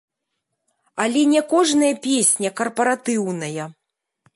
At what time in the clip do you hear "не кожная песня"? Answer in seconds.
1.35-2.49